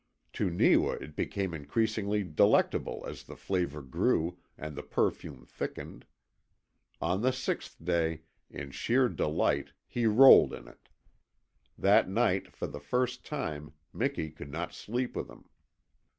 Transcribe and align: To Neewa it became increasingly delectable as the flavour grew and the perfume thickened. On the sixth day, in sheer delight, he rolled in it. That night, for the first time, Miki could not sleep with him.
To 0.33 0.49
Neewa 0.49 0.93
it 0.93 1.15
became 1.15 1.53
increasingly 1.53 2.23
delectable 2.23 3.05
as 3.07 3.21
the 3.21 3.35
flavour 3.35 3.83
grew 3.83 4.39
and 4.57 4.75
the 4.75 4.81
perfume 4.81 5.45
thickened. 5.45 6.07
On 6.99 7.21
the 7.21 7.31
sixth 7.31 7.75
day, 7.85 8.23
in 8.49 8.71
sheer 8.71 9.09
delight, 9.09 9.73
he 9.85 10.07
rolled 10.07 10.53
in 10.55 10.67
it. 10.67 10.89
That 11.77 12.09
night, 12.09 12.51
for 12.51 12.65
the 12.65 12.79
first 12.79 13.23
time, 13.23 13.73
Miki 13.93 14.31
could 14.31 14.49
not 14.51 14.73
sleep 14.73 15.15
with 15.15 15.29
him. 15.29 15.47